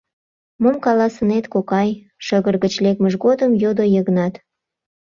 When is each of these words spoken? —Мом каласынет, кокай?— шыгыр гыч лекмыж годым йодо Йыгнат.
—Мом 0.61 0.75
каласынет, 0.85 1.45
кокай?— 1.53 1.89
шыгыр 2.25 2.55
гыч 2.63 2.73
лекмыж 2.83 3.13
годым 3.25 3.51
йодо 3.61 3.85
Йыгнат. 3.93 4.33